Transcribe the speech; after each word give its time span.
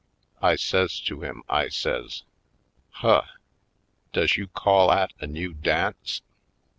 I 0.41 0.55
says 0.55 0.99
to 1.01 1.21
him, 1.21 1.43
I 1.47 1.69
says: 1.69 2.23
"Huh! 2.89 3.21
Does 4.13 4.35
you 4.35 4.47
call 4.47 4.91
'at 4.91 5.13
a 5.19 5.27
new 5.27 5.53
dance?" 5.53 6.23